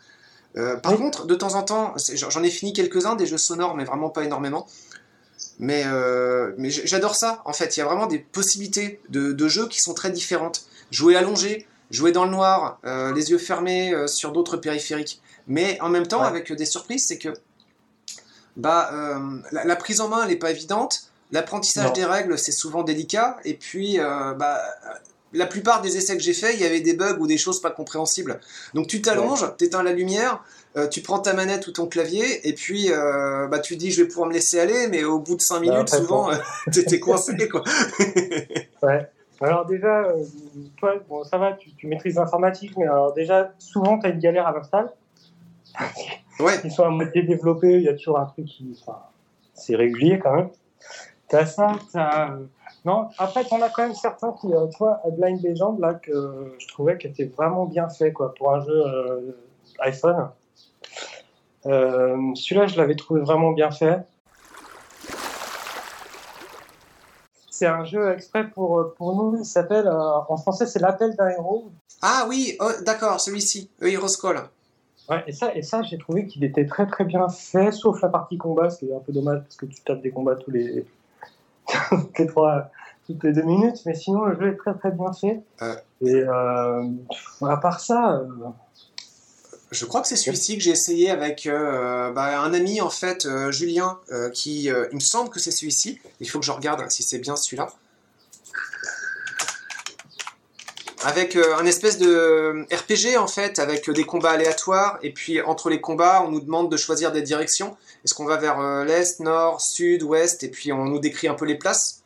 Euh, 0.57 0.77
par 0.77 0.97
contre, 0.97 1.27
de 1.27 1.35
temps 1.35 1.55
en 1.55 1.63
temps, 1.63 1.95
j'en 2.15 2.43
ai 2.43 2.51
fini 2.51 2.73
quelques-uns, 2.73 3.17
des 3.17 3.27
jeux 3.27 3.39
sonores, 3.39 3.75
mais 3.77 3.85
vraiment 3.85 4.09
pas 4.09 4.25
énormément. 4.25 4.67
Mais, 5.59 5.85
mais 6.59 6.71
j'adore 6.71 7.15
ça, 7.15 7.43
en 7.45 7.53
fait. 7.53 7.77
Il 7.77 7.81
y 7.81 7.83
a 7.83 7.87
vraiment 7.87 8.07
des 8.07 8.19
possibilités 8.19 9.01
de, 9.09 9.49
jeux 9.49 9.69
qui 9.69 9.81
sont 9.81 9.95
très 9.95 10.11
différentes. 10.11 10.65
Jouer 10.91 11.17
allongé, 11.17 11.67
jouer 11.91 12.13
dans 12.13 12.25
le 12.25 12.31
noir, 12.31 12.81
les 12.85 13.31
yeux 13.31 13.39
fermés 13.39 13.95
sur 14.07 14.33
d'autres 14.33 14.57
périphériques. 14.57 15.21
Mais 15.47 15.79
en 15.81 15.89
même 15.89 16.07
temps, 16.07 16.23
avec 16.23 16.53
des 16.53 16.67
surprises, 16.67 17.07
c'est 17.07 17.19
que 17.19 17.31
bah, 18.57 18.91
la, 19.53 19.77
prise 19.77 20.01
en 20.01 20.09
main, 20.09 20.23
elle 20.23 20.31
n'est 20.31 20.37
pas 20.37 20.51
évidente. 20.51 21.11
L'apprentissage 21.33 21.93
des 21.95 22.05
règles, 22.05 22.39
c'est 22.39 22.53
souvent 22.53 22.85
délicat. 22.85 23.39
Et 23.45 23.55
puis, 23.55 23.99
euh, 23.99 24.35
bah, 24.35 24.61
la 25.33 25.47
plupart 25.47 25.83
des 25.83 25.97
essais 25.97 26.17
que 26.17 26.23
j'ai 26.23 26.33
faits, 26.33 26.55
il 26.55 26.61
y 26.61 26.65
avait 26.65 26.81
des 26.81 26.95
bugs 26.95 27.17
ou 27.19 27.27
des 27.27 27.39
choses 27.39 27.61
pas 27.61 27.71
compréhensibles. 27.71 28.39
Donc 28.73 28.87
tu 28.87 29.03
t'allonges, 29.03 29.45
tu 29.59 29.65
éteins 29.65 29.83
la 29.83 29.93
lumière, 29.93 30.45
euh, 30.77 30.87
tu 30.87 31.01
prends 31.01 31.19
ta 31.19 31.33
manette 31.33 31.67
ou 31.67 31.73
ton 31.73 31.87
clavier, 31.87 32.47
et 32.49 32.53
puis 32.53 32.93
euh, 32.93 33.49
bah, 33.49 33.59
tu 33.59 33.75
dis 33.75 33.91
je 33.91 34.03
vais 34.03 34.09
pouvoir 34.09 34.29
me 34.29 34.33
laisser 34.33 34.61
aller, 34.61 34.87
mais 34.87 35.03
au 35.03 35.19
bout 35.19 35.35
de 35.35 35.41
5 35.41 35.55
bah, 35.55 35.61
minutes, 35.61 35.89
souvent, 35.89 36.31
tu 36.73 36.79
étais 36.79 37.01
coincé. 37.01 37.49
Quoi. 37.49 37.65
ouais. 38.83 39.11
Alors 39.41 39.67
déjà, 39.67 40.07
toi, 40.77 40.95
bon, 41.09 41.25
ça 41.25 41.37
va, 41.39 41.55
tu, 41.55 41.87
maîtrises 41.89 42.15
l'informatique, 42.15 42.75
mais 42.77 42.85
alors 42.85 43.13
déjà, 43.13 43.53
souvent, 43.59 43.99
tu 43.99 44.07
as 44.07 44.11
une 44.11 44.21
galère 44.21 44.47
à 44.47 44.53
l'install. 44.53 44.93
Ouais. 46.41 46.55
Ils 46.65 46.71
sont 46.71 46.85
à 46.85 46.91
moitié 46.91 47.23
développés, 47.23 47.75
il 47.75 47.83
y 47.83 47.89
a 47.89 47.95
toujours 47.95 48.19
un 48.19 48.27
truc 48.27 48.47
qui... 48.47 48.77
Enfin, 48.81 48.99
c'est 49.55 49.77
régulier 49.77 50.19
quand 50.19 50.35
même. 50.35 50.51
T'as 51.29 51.47
ça, 51.47 51.73
t'as... 51.93 52.37
Non, 52.85 53.09
en 53.19 53.27
fait, 53.29 53.47
on 53.51 53.63
a 53.63 53.71
quand 53.71 53.83
même 53.83 53.95
certains 53.95 54.33
qui, 54.33 54.53
euh, 54.53 54.67
tu 54.67 54.79
vois, 54.79 55.01
Blind 55.17 55.43
Legend, 55.43 55.79
là, 55.81 55.95
que 55.95 56.55
je 56.59 56.69
trouvais 56.69 56.99
qui 56.99 57.07
était 57.07 57.25
vraiment 57.25 57.65
bien 57.65 57.89
fait, 57.89 58.13
quoi, 58.13 58.35
pour 58.35 58.53
un 58.53 58.61
jeu 58.61 58.87
euh, 58.87 59.33
iPhone. 59.81 60.29
Euh, 61.65 62.17
celui-là, 62.35 62.67
je 62.67 62.77
l'avais 62.77 62.95
trouvé 62.95 63.23
vraiment 63.23 63.53
bien 63.53 63.71
fait. 63.71 64.01
C'est 67.51 67.67
un 67.67 67.85
jeu 67.85 68.13
exprès 68.13 68.51
pour, 68.51 68.93
pour 68.97 69.17
nous, 69.17 69.39
il 69.39 69.47
s'appelle, 69.47 69.89
en 69.89 70.37
français, 70.37 70.67
c'est 70.67 70.81
L'appel 70.81 71.17
d'un 71.17 71.31
héros. 71.31 71.71
Ah 72.03 72.27
oui, 72.29 72.57
oh, 72.61 72.71
d'accord, 72.85 73.19
celui-ci, 73.19 73.71
Heroes 73.81 74.19
Call. 74.21 74.43
Ouais, 75.09 75.23
et 75.27 75.33
ça, 75.33 75.55
et 75.55 75.63
ça 75.63 75.83
j'ai 75.83 75.99
trouvé 75.99 76.27
qu'il 76.27 76.45
était 76.45 76.67
très 76.67 76.87
très 76.87 77.05
bien 77.05 77.29
fait, 77.29 77.73
sauf 77.73 78.01
la 78.01 78.09
partie 78.09 78.39
combat, 78.39 78.71
ce 78.71 78.79
qui 78.79 78.87
est 78.87 78.95
un 78.95 79.01
peu 79.01 79.13
dommage 79.13 79.43
parce 79.43 79.57
que 79.57 79.67
tu 79.67 79.81
tapes 79.83 80.01
des 80.01 80.11
combats 80.11 80.37
tous 80.37 80.51
les, 80.51 80.87
toutes 81.91 82.19
les 82.19 82.27
trois, 82.27 82.71
toutes 83.07 83.23
les 83.23 83.33
deux 83.33 83.43
minutes, 83.43 83.83
mais 83.85 83.95
sinon 83.95 84.25
le 84.25 84.39
jeu 84.39 84.53
est 84.53 84.57
très 84.57 84.75
très 84.75 84.91
bien 84.91 85.13
fait. 85.13 85.43
Et 86.01 86.15
euh, 86.15 86.83
à 87.43 87.57
part 87.59 87.81
ça. 87.81 88.15
Euh, 88.15 88.27
je 89.71 89.87
crois 89.87 90.01
que 90.01 90.07
c'est 90.07 90.17
celui-ci 90.17 90.57
que 90.57 90.63
j'ai 90.63 90.71
essayé 90.71 91.11
avec 91.11 91.47
euh, 91.47 92.13
bah, 92.13 92.41
un 92.41 92.55
ami 92.55 92.81
en 92.81 92.91
fait, 92.91 93.27
Julien, 93.51 93.99
qui 94.33 94.65
il 94.67 94.95
me 94.95 95.01
semble 95.01 95.31
que 95.31 95.41
c'est 95.41 95.51
celui-ci. 95.51 95.99
Il 96.21 96.31
faut 96.31 96.39
que 96.39 96.47
je 96.47 96.53
regarde 96.53 96.89
si 96.91 97.03
c'est 97.03 97.19
bien 97.19 97.37
celui-là. 97.37 97.69
Avec 101.05 101.37
un 101.37 101.67
espèce 101.67 101.99
de 101.99 102.67
RPG 102.73 103.19
en 103.19 103.27
fait, 103.27 103.59
avec 103.59 103.91
des 103.91 104.05
combats 104.05 104.31
aléatoires, 104.33 104.99
et 105.03 105.13
puis 105.13 105.41
entre 105.43 105.69
les 105.69 105.81
combats, 105.81 106.23
on 106.25 106.31
nous 106.31 106.41
demande 106.41 106.71
de 106.71 106.77
choisir 106.77 107.13
des 107.13 107.23
directions. 107.23 107.77
Est-ce 108.05 108.15
qu'on 108.15 108.25
va 108.25 108.37
vers 108.37 108.61
euh, 108.61 108.85
l'est, 108.85 109.21
nord, 109.21 109.61
sud, 109.61 110.03
ouest, 110.03 110.43
et 110.45 110.51
puis 110.51 110.73
on 110.73 110.85
nous 110.85 110.99
décrit 110.99 111.29
un 111.29 111.35
peu 111.35 111.45
les 111.45 111.57
places 111.57 112.03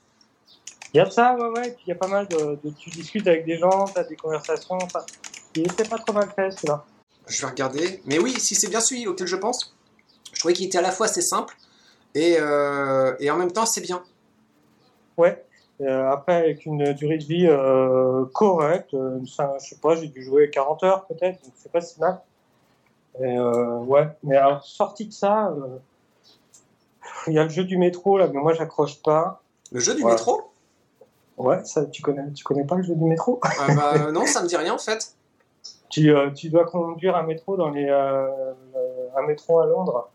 Il 0.94 0.98
y 0.98 1.00
a 1.00 1.10
ça, 1.10 1.36
ouais, 1.36 1.48
ouais. 1.48 1.68
Et 1.68 1.70
puis 1.72 1.84
il 1.86 1.90
y 1.90 1.92
a 1.92 1.96
pas 1.96 2.08
mal 2.08 2.26
de, 2.28 2.58
Tu 2.78 2.90
discutes 2.90 3.26
avec 3.26 3.44
des 3.44 3.58
gens, 3.58 3.84
tu 3.86 3.98
as 3.98 4.04
des 4.04 4.16
conversations. 4.16 4.78
Enfin, 4.82 5.04
il 5.54 5.62
était 5.62 5.88
pas 5.88 5.98
trop 5.98 6.12
mal 6.12 6.30
fait 6.34 6.50
celui-là. 6.50 6.84
Je 7.26 7.40
vais 7.40 7.48
regarder. 7.48 8.02
Mais 8.06 8.18
oui, 8.18 8.34
si 8.38 8.54
c'est 8.54 8.68
bien 8.68 8.80
celui 8.80 9.06
auquel 9.06 9.26
je 9.26 9.36
pense. 9.36 9.76
Je 10.32 10.40
trouvais 10.40 10.54
qu'il 10.54 10.66
était 10.66 10.78
à 10.78 10.82
la 10.82 10.92
fois 10.92 11.06
assez 11.06 11.22
simple 11.22 11.56
et, 12.14 12.36
euh, 12.38 13.14
et 13.20 13.30
en 13.30 13.36
même 13.36 13.52
temps 13.52 13.62
assez 13.62 13.80
bien. 13.80 14.02
Ouais. 15.16 15.44
Euh, 15.80 16.11
après, 16.11 16.35
avec 16.35 16.66
une 16.66 16.92
durée 16.94 17.18
de 17.18 17.25
vie 17.25 17.49
correcte, 18.32 18.97
ça, 19.26 19.54
je 19.61 19.68
sais 19.68 19.76
pas, 19.76 19.94
j'ai 19.94 20.08
dû 20.08 20.23
jouer 20.23 20.50
40 20.50 20.82
heures 20.82 21.06
peut-être, 21.06 21.42
donc 21.42 21.52
c'est 21.56 21.70
pas 21.70 21.80
si 21.80 22.00
mal. 22.00 22.20
Et, 23.20 23.38
ouais, 23.38 24.08
mais 24.23 24.37
alors 24.37 24.64
sorti 24.64 25.06
de 25.06 25.12
ça, 25.12 25.54
Il 27.26 27.35
y 27.35 27.38
a 27.38 27.44
le 27.44 27.50
jeu 27.50 27.64
du 27.64 27.76
métro, 27.76 28.18
là, 28.18 28.28
mais 28.28 28.40
moi, 28.40 28.54
j'accroche 28.54 29.02
pas. 29.02 29.42
Le 29.73 29.80
jeu 29.80 29.94
du 29.94 30.04
métro? 30.04 30.50
Ouais, 31.37 31.64
ça, 31.64 31.87
tu 31.87 32.02
connais, 32.02 32.32
tu 32.32 32.42
connais 32.42 32.64
pas 32.64 32.75
le 32.76 32.82
jeu 32.82 32.94
du 32.94 33.04
métro? 33.04 33.40
Euh, 33.61 33.75
bah, 33.75 34.12
Non, 34.12 34.26
ça 34.26 34.42
me 34.42 34.49
dit 34.49 34.56
rien 34.56 34.75
en 34.75 34.78
fait. 34.78 35.14
tu, 35.88 36.14
euh, 36.14 36.30
tu 36.30 36.49
dois 36.49 36.64
conduire 36.64 37.16
un 37.16 37.23
métro 37.23 37.56
dans 37.56 37.70
les, 37.70 37.88
euh, 37.88 38.26
euh, 38.76 39.08
un 39.16 39.23
métro 39.26 39.61
à 39.61 39.66
Londres. 39.66 40.08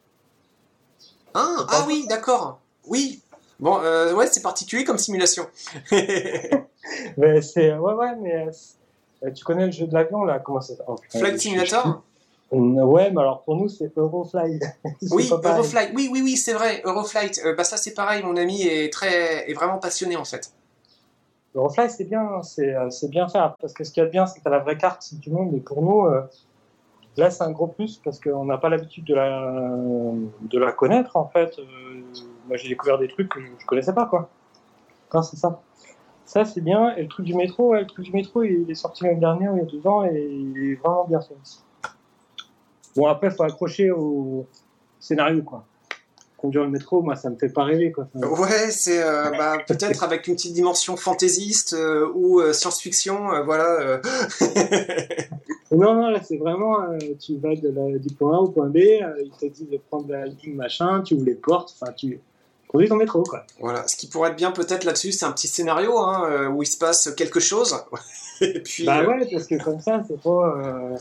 Ah, 1.34 1.66
ah 1.70 1.84
oui, 1.88 2.06
d'accord. 2.08 2.60
Oui. 2.88 3.23
Bon, 3.64 3.80
euh, 3.82 4.14
ouais, 4.14 4.28
c'est 4.28 4.42
particulier 4.42 4.84
comme 4.84 4.98
simulation. 4.98 5.48
Mais 7.18 7.42
c'est, 7.42 7.74
ouais, 7.78 7.94
ouais, 7.94 8.14
mais 8.18 8.48
euh, 9.24 9.32
tu 9.32 9.46
connais 9.46 9.68
le 9.68 9.72
jeu 9.72 9.88
de 9.88 9.94
l'avion, 9.94 10.26
là? 10.26 10.40
Comment 10.40 10.60
ça 10.60 10.74
oh, 10.86 10.98
Flight 11.10 11.36
je- 11.36 11.38
Simulator? 11.38 12.02
je- 12.52 12.58
Ouais, 12.58 13.10
mais 13.10 13.22
alors 13.22 13.42
pour 13.44 13.56
nous, 13.56 13.70
c'est 13.70 13.98
Eurofly. 13.98 14.60
Oui. 15.12 15.30
Euroflight. 15.32 15.92
Oui, 15.96 16.10
oui, 16.12 16.22
oui, 16.22 16.36
c'est 16.36 16.52
vrai. 16.52 16.82
Euroflight. 16.84 17.40
Euh, 17.46 17.56
bah 17.56 17.64
ça, 17.64 17.78
c'est 17.78 17.94
pareil. 17.94 18.22
Mon 18.22 18.36
ami 18.36 18.64
est 18.64 18.92
très, 18.92 19.50
est 19.50 19.54
vraiment 19.54 19.78
passionné 19.78 20.18
en 20.18 20.26
fait. 20.26 20.52
Eurofly, 21.56 21.90
c'est 21.90 22.04
bien, 22.04 22.44
c'est 22.44 22.76
euh, 22.76 22.90
c'est 22.90 23.10
bien 23.10 23.30
fait. 23.30 23.40
Parce 23.62 23.72
que 23.72 23.86
ce 23.86 23.92
qu'il 23.92 24.02
y 24.02 24.04
a 24.04 24.08
de 24.08 24.12
bien, 24.12 24.26
c'est 24.26 24.40
que 24.40 24.44
tu 24.44 24.48
as 24.50 24.52
la 24.52 24.60
vraie 24.60 24.78
carte 24.78 25.14
du 25.14 25.32
monde. 25.32 25.56
Et 25.56 25.62
pour 25.62 25.82
nous, 25.82 26.06
euh, 26.06 26.22
là, 27.16 27.32
c'est 27.32 27.44
un 27.44 27.52
gros 27.52 27.68
plus 27.68 28.02
parce 28.04 28.20
qu'on 28.20 28.44
n'a 28.44 28.58
pas 28.58 28.68
l'habitude 28.70 29.06
de 29.06 29.16
la, 29.16 29.52
de 30.42 30.60
la 30.60 30.74
connaître, 30.74 31.16
en 31.16 31.30
fait. 31.30 31.56
Moi, 32.48 32.58
j'ai 32.58 32.70
découvert 32.70 32.98
des 32.98 33.08
trucs 33.08 33.30
que 33.30 33.40
je 33.42 33.66
connaissais 33.66 33.94
pas, 33.94 34.06
quoi. 34.06 34.30
C'est 35.22 35.38
ça. 35.38 35.62
Ça, 36.26 36.44
c'est 36.46 36.62
bien. 36.62 36.96
Et 36.96 37.04
le 37.04 37.08
truc 37.08 37.26
du 37.26 37.36
métro, 37.36 37.70
ouais, 37.70 37.82
le 37.82 37.86
truc 37.88 38.06
du 38.06 38.12
métro, 38.12 38.44
il 38.44 38.70
est 38.70 38.76
sorti 38.76 39.04
l'année 39.04 39.20
dernière, 39.20 39.52
il 39.54 39.60
y 39.60 39.62
a 39.62 39.66
deux 39.66 39.86
ans, 39.88 40.04
et 40.06 40.28
il 40.30 40.72
est 40.72 40.76
vraiment 40.76 41.06
bien 41.06 41.22
fait. 41.22 41.36
Bon, 42.96 43.08
après, 43.08 43.28
il 43.28 43.34
faut 43.34 43.44
accrocher 43.44 43.92
au 43.92 44.48
scénario, 45.00 45.44
quoi. 45.44 45.66
Conduire 46.38 46.64
le 46.64 46.70
métro, 46.72 47.02
moi, 47.02 47.16
ça 47.16 47.30
me 47.30 47.36
fait 47.38 47.50
pas 47.50 47.64
rêver, 47.64 47.92
quoi. 47.92 48.08
Ouais, 48.16 48.70
c'est 48.72 49.02
euh, 49.04 49.30
bah, 49.38 49.58
peut-être 49.68 50.04
avec 50.04 50.28
une 50.28 50.36
petite 50.36 50.54
dimension 50.54 50.98
fantaisiste 50.98 51.74
euh, 51.74 52.10
ou 52.16 52.40
euh, 52.42 52.54
science-fiction, 52.54 53.44
voilà. 53.46 54.02
Non, 55.72 55.96
non, 55.96 56.10
là, 56.10 56.22
c'est 56.22 56.38
vraiment, 56.38 56.78
tu 57.20 57.38
vas 57.38 57.56
de 57.56 57.70
la- 57.70 57.98
du 57.98 58.14
point 58.14 58.38
A 58.38 58.42
au 58.42 58.50
point 58.50 58.68
B, 58.68 58.78
il 58.78 59.32
te 59.40 59.48
dit 59.48 59.66
de 59.66 59.78
prendre 59.78 60.08
la 60.12 60.26
ligne 60.28 60.54
machin, 60.56 61.02
tu 61.02 61.16
ouvres 61.16 61.26
les 61.26 61.34
portes, 61.34 61.76
enfin, 61.82 61.92
tu 61.94 62.20
conduis 62.74 62.90
ton 62.90 62.96
métro, 62.96 63.24
quoi. 63.24 63.46
voilà. 63.60 63.88
Ce 63.88 63.96
qui 63.96 64.08
pourrait 64.08 64.32
être 64.32 64.36
bien 64.36 64.52
peut-être 64.52 64.84
là-dessus, 64.84 65.12
c'est 65.12 65.26
un 65.26 65.32
petit 65.32 65.48
scénario 65.48 65.98
hein, 66.00 66.24
euh, 66.30 66.48
où 66.48 66.64
il 66.64 66.66
se 66.66 66.78
passe 66.78 67.12
quelque 67.16 67.40
chose. 67.40 67.76
Et 68.42 68.60
puis. 68.62 68.86
Bah 68.86 69.00
euh, 69.02 69.08
ouais, 69.08 69.28
parce 69.32 69.48
que 69.48 69.64
comme 69.64 69.80
ça, 69.80 70.02
c'est 70.08 70.20
pas. 70.22 70.30
euh, 70.58 70.98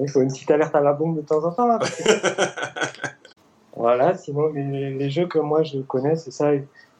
Il 0.00 0.08
faut 0.10 0.20
une 0.20 0.28
petite 0.30 0.50
alerte 0.50 0.74
à 0.74 0.80
la 0.80 0.92
bombe 0.92 1.16
de 1.16 1.22
temps 1.22 1.42
en 1.44 1.50
temps, 1.52 1.78
parce 1.78 1.90
que- 1.96 2.02
voilà, 3.76 4.16
sinon, 4.16 4.52
les, 4.52 4.90
les 4.90 5.10
jeux 5.10 5.26
que 5.26 5.38
moi 5.38 5.62
je 5.62 5.78
connais, 5.78 6.16
c'est 6.16 6.30
ça. 6.30 6.50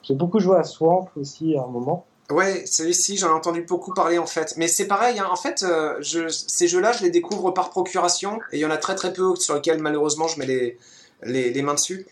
J'ai 0.02 0.14
beaucoup 0.14 0.40
joué 0.40 0.56
à 0.56 0.64
Swamp 0.64 1.08
aussi 1.16 1.54
à 1.56 1.62
un 1.62 1.66
moment. 1.66 2.06
Ouais, 2.30 2.64
celui-ci, 2.64 3.16
j'en 3.16 3.28
ai 3.28 3.32
entendu 3.32 3.62
beaucoup 3.62 3.92
parler 3.92 4.16
en 4.18 4.26
fait. 4.26 4.54
Mais 4.56 4.68
c'est 4.68 4.86
pareil, 4.86 5.18
hein, 5.18 5.26
en 5.30 5.36
fait, 5.36 5.62
euh, 5.64 5.96
je, 6.00 6.28
ces 6.28 6.68
jeux-là, 6.68 6.92
je 6.92 7.02
les 7.02 7.10
découvre 7.10 7.50
par 7.50 7.70
procuration 7.70 8.38
et 8.52 8.58
il 8.58 8.60
y 8.60 8.64
en 8.64 8.70
a 8.70 8.76
très 8.78 8.94
très 8.94 9.12
peu 9.12 9.34
sur 9.36 9.54
lesquels 9.56 9.80
malheureusement 9.82 10.28
je 10.28 10.38
mets 10.38 10.46
les, 10.46 10.78
les, 11.24 11.50
les 11.52 11.62
mains 11.62 11.74
dessus. 11.74 12.06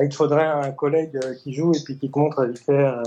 Il 0.00 0.08
te 0.08 0.14
faudrait 0.14 0.44
un 0.44 0.70
collègue 0.72 1.18
euh, 1.24 1.34
qui 1.34 1.52
joue 1.52 1.72
et 1.74 1.80
puis 1.84 1.98
qui 1.98 2.10
te 2.10 2.18
montre 2.18 2.44
vite 2.44 2.58
fait. 2.64 2.72
euh, 2.72 3.02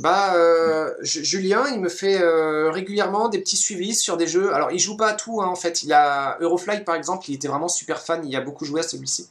Bah, 0.00 0.34
euh, 0.34 0.92
Ju- 1.02 1.24
Julien, 1.24 1.64
il 1.72 1.80
me 1.80 1.88
fait 1.88 2.20
euh, 2.20 2.70
régulièrement 2.70 3.28
des 3.28 3.38
petits 3.38 3.56
suivis 3.56 3.94
sur 3.94 4.16
des 4.16 4.26
jeux. 4.26 4.52
Alors, 4.52 4.70
il 4.72 4.78
joue 4.78 4.96
pas 4.96 5.08
à 5.10 5.14
tout, 5.14 5.40
hein, 5.40 5.46
en 5.46 5.54
fait. 5.54 5.82
Il 5.84 5.92
a 5.92 6.36
Eurofly, 6.40 6.80
par 6.84 6.94
exemple, 6.96 7.24
il 7.30 7.34
était 7.34 7.48
vraiment 7.48 7.68
super 7.68 8.00
fan. 8.02 8.26
Il 8.26 8.34
a 8.36 8.40
beaucoup 8.40 8.64
joué 8.64 8.80
à 8.80 8.82
celui-ci. 8.82 9.30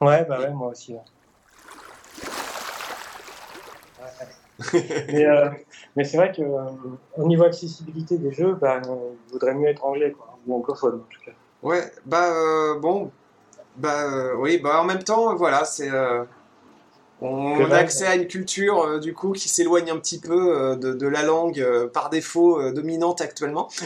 Ouais, 0.00 0.24
bah 0.24 0.40
ouais, 0.40 0.50
moi 0.50 0.68
aussi. 0.68 0.94
ouais. 0.94 1.00
Ouais, 4.00 4.72
ouais. 4.72 5.06
mais 5.12 5.26
euh, 5.26 5.48
mais 5.96 6.04
c'est 6.04 6.16
vrai 6.16 6.32
que 6.32 6.42
au 6.42 7.26
niveau 7.26 7.44
accessibilité 7.44 8.16
des 8.18 8.32
jeux, 8.32 8.54
bah, 8.54 8.80
il 8.84 9.32
vaudrait 9.32 9.54
mieux 9.54 9.68
être 9.68 9.84
anglais, 9.84 10.12
quoi, 10.12 10.38
ou 10.46 10.54
anglophone 10.54 10.94
en 10.94 10.98
tout 11.12 11.20
cas. 11.24 11.32
Ouais, 11.62 11.92
bah, 12.06 12.74
bon. 12.80 13.10
Bah, 13.80 14.04
euh, 14.12 14.34
oui, 14.36 14.58
bah, 14.58 14.80
en 14.80 14.84
même 14.84 15.02
temps, 15.02 15.34
voilà, 15.34 15.64
c'est. 15.64 15.90
euh, 15.90 16.22
on 17.22 17.56
Que 17.58 17.70
a 17.72 17.76
accès 17.76 18.06
à 18.06 18.14
une 18.14 18.26
culture, 18.26 18.80
euh, 18.82 18.98
du 18.98 19.12
coup, 19.14 19.32
qui 19.32 19.48
s'éloigne 19.48 19.90
un 19.90 19.98
petit 19.98 20.18
peu 20.20 20.56
euh, 20.56 20.76
de, 20.76 20.92
de 20.94 21.06
la 21.06 21.22
langue 21.22 21.60
euh, 21.60 21.86
par 21.88 22.08
défaut 22.10 22.60
euh, 22.60 22.72
dominante 22.72 23.20
actuellement. 23.20 23.68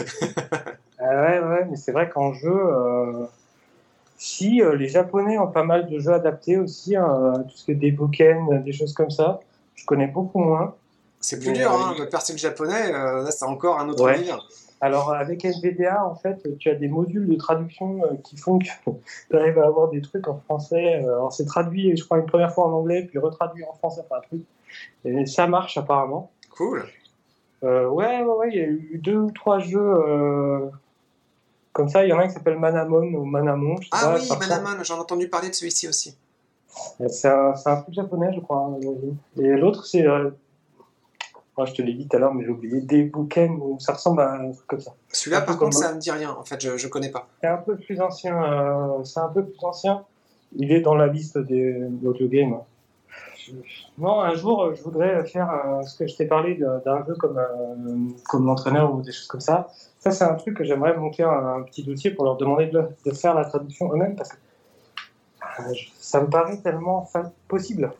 Ah 1.01 1.09
ouais, 1.23 1.39
ouais, 1.41 1.67
mais 1.69 1.77
c'est 1.77 1.91
vrai 1.93 2.09
qu'en 2.09 2.33
jeu, 2.33 2.55
euh, 2.55 3.25
si 4.17 4.63
euh, 4.63 4.77
les 4.77 4.89
Japonais 4.89 5.39
ont 5.39 5.49
pas 5.49 5.65
mal 5.65 5.89
de 5.91 5.99
jeux 5.99 6.13
adaptés 6.13 6.57
aussi, 6.57 6.97
hein, 6.97 7.09
euh, 7.37 7.43
tout 7.43 7.57
ce 7.57 7.65
qui 7.65 7.73
est 7.73 7.75
des 7.75 7.91
bouquins, 7.91 8.47
des 8.65 8.73
choses 8.73 8.95
comme 8.95 9.11
ça, 9.11 9.41
je 9.75 9.85
connais 9.85 10.07
beaucoup 10.07 10.39
moins. 10.39 10.75
C'est 11.21 11.39
plus 11.41 11.49
Mais, 11.51 11.59
dur, 11.59 11.73
euh, 11.73 11.77
hein, 11.77 11.95
de 11.99 12.05
percer 12.05 12.33
le 12.33 12.39
japonais, 12.39 12.95
euh, 12.95 13.23
là, 13.25 13.31
c'est 13.33 13.45
encore 13.45 13.81
un 13.81 13.89
autre 13.89 14.05
Ouais. 14.05 14.17
délire. 14.17 14.39
Alors 14.81 15.12
avec 15.12 15.45
NVDA, 15.45 16.04
en 16.07 16.14
fait, 16.14 16.47
tu 16.59 16.69
as 16.69 16.75
des 16.75 16.88
modules 16.88 17.26
de 17.28 17.37
traduction 17.37 18.02
euh, 18.04 18.14
qui 18.23 18.37
font 18.37 18.59
que 18.59 18.66
tu 19.31 19.37
arrives 19.37 19.59
à 19.59 19.66
avoir 19.66 19.88
des 19.90 20.00
trucs 20.02 20.28
en 20.28 20.38
français. 20.40 21.02
euh, 21.02 21.14
alors 21.14 21.33
c'est 21.33 21.47
traduit, 21.47 21.97
je 21.97 22.04
crois, 22.04 22.19
une 22.19 22.26
première 22.26 22.52
fois 22.52 22.66
en 22.66 22.73
anglais, 22.73 23.04
puis 23.09 23.19
retraduit 23.19 23.64
en 23.64 23.73
français, 23.75 24.02
enfin 24.04 24.21
un 24.21 24.26
truc. 24.26 24.43
Et 25.04 25.26
ça 25.26 25.47
marche 25.47 25.78
apparemment. 25.78 26.31
Cool. 26.57 26.85
Euh, 27.62 27.88
ouais, 27.88 28.23
ouais, 28.23 28.35
ouais, 28.35 28.49
il 28.52 28.57
y 28.57 28.61
a 28.61 28.66
eu 28.66 29.00
deux 29.02 29.16
ou 29.16 29.31
trois 29.31 29.59
jeux 29.59 29.81
euh, 29.81 30.69
comme 31.73 31.88
ça. 31.88 32.04
Il 32.04 32.11
y 32.11 32.12
en 32.12 32.19
a 32.19 32.23
un 32.25 32.26
qui 32.26 32.35
s'appelle 32.35 32.59
Manamon 32.59 33.02
ou 33.14 33.25
Manamon. 33.25 33.76
je 33.81 33.85
sais 33.85 33.88
Ah 33.93 34.07
pas, 34.09 34.19
oui, 34.19 34.28
par. 34.28 34.38
Manaman, 34.40 34.85
j'en 34.85 34.97
ai 34.97 35.00
entendu 35.00 35.28
parler 35.28 35.49
de 35.49 35.54
celui-ci 35.54 35.88
aussi. 35.88 36.16
C'est 37.09 37.28
un, 37.28 37.54
c'est 37.54 37.71
un 37.71 37.76
truc 37.76 37.95
japonais, 37.95 38.33
je 38.35 38.40
crois. 38.40 38.71
Et 39.38 39.49
l'autre, 39.57 39.87
c'est. 39.87 40.07
Euh... 40.07 40.31
oh, 41.56 41.66
je 41.66 41.73
te 41.73 41.82
l'ai 41.82 41.94
dit 41.94 42.06
tout 42.08 42.16
à 42.16 42.20
l'heure, 42.20 42.34
mais 42.34 42.44
j'ai 42.44 42.50
oublié. 42.50 42.80
Des 42.80 43.04
bouquins 43.04 43.50
où 43.61 43.78
ça 43.80 43.92
ressemble 43.94 44.23
à 44.23 44.32
un 44.34 44.52
truc 44.52 44.66
comme 44.66 44.80
ça. 44.80 44.92
Celui-là, 45.12 45.42
par 45.42 45.58
contre, 45.58 45.76
ça 45.76 45.92
me 45.94 45.99
dit 46.00 46.11
rien. 46.11 46.32
En 46.32 46.44
fait, 46.44 46.61
je, 46.61 46.76
je 46.76 46.88
connais 46.88 47.11
pas. 47.11 47.28
C'est 47.40 47.49
un 47.49 47.58
peu 47.58 47.76
plus 47.76 48.00
ancien. 48.00 48.42
euh, 48.42 49.04
c'est 49.04 49.20
un 49.20 49.28
peu 49.28 49.44
plus 49.44 49.62
ancien. 49.62 50.04
Il 50.56 50.70
est 50.73 50.80
dans 50.80 50.94
la 50.94 51.06
liste 51.08 51.38
des 51.38 51.88
audio 52.04 52.28
games. 52.28 52.58
Non, 53.99 54.20
un 54.23 54.34
jour, 54.34 54.75
je 54.75 54.82
voudrais 54.82 55.25
faire 55.26 55.50
euh, 55.50 55.82
ce 55.82 55.99
que 55.99 56.06
je 56.06 56.16
t'ai 56.16 56.25
parlé 56.26 56.54
d'un 56.54 57.04
jeu 57.06 57.14
comme, 57.14 57.37
euh, 57.37 58.08
comme 58.26 58.46
l'entraîneur 58.46 58.94
ou 58.94 59.02
des 59.02 59.12
choses 59.12 59.26
comme 59.26 59.40
ça. 59.42 59.68
Ça, 59.99 60.11
c'est 60.12 60.25
un 60.25 60.34
truc 60.34 60.56
que 60.56 60.64
j'aimerais 60.64 60.96
monter 60.96 61.25
un, 61.25 61.56
un 61.56 61.62
petit 61.62 61.82
dossier 61.82 62.11
pour 62.11 62.25
leur 62.25 62.37
demander 62.38 62.66
de, 62.68 62.82
de 63.04 63.11
faire 63.12 63.34
la 63.34 63.44
traduction 63.44 63.92
eux-mêmes 63.92 64.16
parce 64.16 64.30
que 64.30 64.37
ça 65.99 66.20
me 66.23 66.28
paraît 66.28 66.56
tellement 66.58 67.08
possible. 67.46 67.92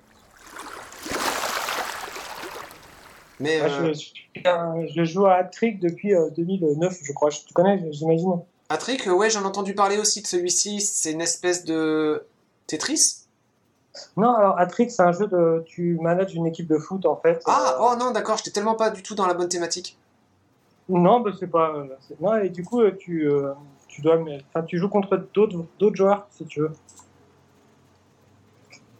Mais 3.41 3.59
Moi, 3.59 3.69
euh, 3.69 3.93
je, 3.95 4.11
je, 4.41 4.93
je 4.95 5.05
joue 5.05 5.27
à 5.27 5.35
Hat-Trick 5.35 5.81
depuis 5.81 6.15
euh, 6.15 6.31
2009, 6.37 6.99
je 7.03 7.13
crois. 7.13 7.31
Tu 7.31 7.53
connais, 7.53 7.83
j'imagine 7.93 8.41
Patrick, 8.69 9.07
euh, 9.07 9.13
ouais, 9.13 9.29
j'en 9.31 9.43
ai 9.43 9.47
entendu 9.47 9.75
parler 9.75 9.99
aussi 9.99 10.23
de 10.23 10.27
celui-ci. 10.27 10.81
C'est 10.81 11.13
une 11.13 11.21
espèce 11.21 11.65
de 11.65 12.25
Tetris? 12.67 13.01
Non, 14.17 14.35
alors 14.35 14.59
Hat-Trick, 14.59 14.91
c'est 14.91 15.03
un 15.03 15.13
jeu 15.13 15.27
de. 15.27 15.63
Tu 15.67 15.99
manages 16.01 16.35
une 16.35 16.47
équipe 16.47 16.67
de 16.67 16.79
foot 16.79 17.07
en 17.07 17.17
fait. 17.17 17.43
Ah, 17.47 17.77
Euh, 17.79 17.79
oh 17.93 17.97
non, 17.99 18.11
d'accord, 18.13 18.37
j'étais 18.39 18.51
tellement 18.51 18.75
pas 18.75 18.91
du 18.91 19.03
tout 19.03 19.15
dans 19.15 19.27
la 19.27 19.35
bonne 19.35 19.49
thématique. 19.49 19.97
Non, 20.89 21.21
bah, 21.21 21.31
c'est 21.39 21.47
pas. 21.51 21.75
euh, 21.77 21.87
Non, 22.21 22.37
et 22.37 22.49
du 22.51 22.65
coup, 22.65 22.81
euh, 22.83 22.97
tu, 22.99 23.29
euh, 23.29 23.53
tu 23.89 24.01
dois. 24.03 24.19
Enfin, 24.49 24.65
tu 24.67 24.79
joues 24.79 24.89
contre 24.89 25.17
d'autres 25.35 25.97
joueurs, 25.97 26.27
si 26.31 26.45
tu 26.47 26.61
veux. 26.61 26.73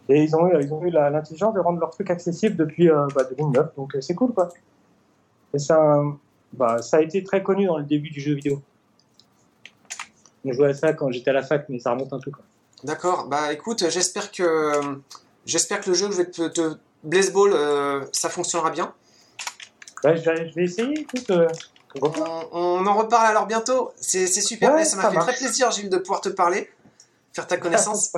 Et 0.09 0.23
ils 0.23 0.35
ont 0.35 0.47
eu, 0.47 0.61
ils 0.63 0.71
ont 0.73 0.83
eu 0.85 0.89
la- 0.91 1.09
l'intelligence 1.09 1.53
de 1.55 1.59
rendre 1.59 1.79
leur 1.79 1.89
truc 1.91 2.09
accessible 2.11 2.55
depuis 2.55 2.89
euh, 2.89 3.07
bah, 3.15 3.23
2009, 3.23 3.75
donc 3.75 3.95
euh, 3.95 4.01
c'est 4.01 4.13
cool, 4.15 4.33
quoi. 4.33 4.49
Et 5.53 5.59
ça, 5.59 6.01
bah, 6.53 6.81
ça 6.81 6.97
a 6.97 7.01
été 7.01 7.23
très 7.23 7.41
connu 7.41 7.65
dans 7.65 7.77
le 7.77 7.85
début 7.85 8.09
du 8.09 8.19
jeu 8.21 8.33
vidéo. 8.35 8.61
On 10.43 10.53
jouait 10.53 10.69
à 10.69 10.73
ça 10.73 10.93
quand 10.93 11.11
j'étais 11.11 11.31
à 11.31 11.33
la 11.33 11.41
fac, 11.43 11.65
mais 11.69 11.79
ça 11.79 11.91
remonte 11.91 12.13
un 12.13 12.19
peu, 12.19 12.29
quoi. 12.31 12.43
D'accord, 12.83 13.27
bah 13.27 13.51
écoute, 13.51 13.89
j'espère 13.89 14.31
que 14.31 14.71
j'espère 15.45 15.79
que 15.81 15.89
le 15.89 15.95
jeu 15.95 16.07
que 16.07 16.11
je 16.13 16.17
vais 16.17 16.29
te, 16.29 16.47
te 16.49 16.75
Blaze 17.03 17.31
Ball, 17.31 17.51
euh, 17.53 18.05
ça 18.11 18.29
fonctionnera 18.29 18.69
bien. 18.69 18.93
Ouais, 20.03 20.17
je, 20.17 20.29
vais, 20.29 20.49
je 20.49 20.55
vais 20.55 20.63
essayer, 20.65 20.99
écoute. 20.99 21.29
euh. 21.31 21.47
On, 22.01 22.11
on 22.51 22.85
en 22.85 22.93
reparle 22.93 23.25
alors 23.27 23.47
bientôt. 23.47 23.91
C'est 23.95 24.27
super, 24.27 24.73
Ouais, 24.75 24.83
ça 24.85 24.97
m'a 24.97 25.09
fait 25.09 25.15
marche. 25.15 25.29
très 25.33 25.37
plaisir, 25.37 25.71
Gilles, 25.71 25.89
de 25.89 25.97
pouvoir 25.97 26.19
te 26.21 26.29
parler, 26.29 26.69
faire 27.33 27.47
ta 27.47 27.57
connaissance. 27.57 28.11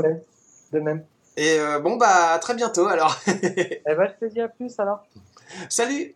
De 0.73 0.79
même. 0.79 1.05
Et 1.37 1.59
euh, 1.59 1.79
bon, 1.79 1.97
bah 1.97 2.33
à 2.33 2.39
très 2.39 2.55
bientôt 2.55 2.87
alors. 2.87 3.15
Eh 3.27 3.79
ben, 3.85 4.11
je 4.19 4.25
te 4.25 4.33
dis 4.33 4.41
à 4.41 4.49
plus 4.49 4.77
alors. 4.79 5.05
Salut 5.69 6.15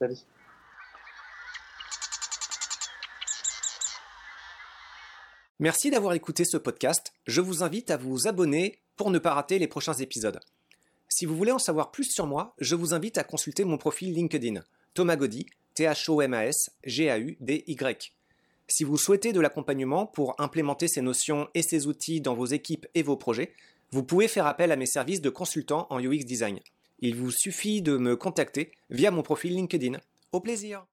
Salut. 0.00 0.16
Merci 5.58 5.90
d'avoir 5.90 6.14
écouté 6.14 6.44
ce 6.44 6.56
podcast. 6.56 7.12
Je 7.26 7.40
vous 7.40 7.62
invite 7.64 7.90
à 7.90 7.96
vous 7.96 8.28
abonner 8.28 8.78
pour 8.96 9.10
ne 9.10 9.18
pas 9.18 9.34
rater 9.34 9.58
les 9.58 9.66
prochains 9.66 9.94
épisodes. 9.94 10.40
Si 11.08 11.26
vous 11.26 11.36
voulez 11.36 11.52
en 11.52 11.58
savoir 11.58 11.90
plus 11.90 12.04
sur 12.04 12.26
moi, 12.26 12.54
je 12.58 12.76
vous 12.76 12.94
invite 12.94 13.18
à 13.18 13.24
consulter 13.24 13.64
mon 13.64 13.78
profil 13.78 14.14
LinkedIn, 14.14 14.62
Thomas 14.94 15.16
Gaudy, 15.16 15.46
T-H-O-M-A-S, 15.74 16.70
G-A-U-D-Y. 16.84 18.12
Si 18.68 18.84
vous 18.84 18.96
souhaitez 18.96 19.32
de 19.32 19.40
l'accompagnement 19.40 20.06
pour 20.06 20.34
implémenter 20.38 20.86
ces 20.86 21.02
notions 21.02 21.48
et 21.54 21.62
ces 21.62 21.88
outils 21.88 22.20
dans 22.20 22.34
vos 22.34 22.46
équipes 22.46 22.86
et 22.94 23.02
vos 23.02 23.16
projets, 23.16 23.52
vous 23.92 24.04
pouvez 24.04 24.28
faire 24.28 24.46
appel 24.46 24.70
à 24.70 24.76
mes 24.76 24.86
services 24.86 25.20
de 25.20 25.30
consultant 25.30 25.86
en 25.90 26.00
UX 26.00 26.24
design. 26.24 26.60
Il 27.00 27.16
vous 27.16 27.30
suffit 27.30 27.82
de 27.82 27.96
me 27.96 28.14
contacter 28.14 28.72
via 28.88 29.10
mon 29.10 29.22
profil 29.22 29.54
LinkedIn. 29.54 29.98
Au 30.32 30.40
plaisir 30.40 30.86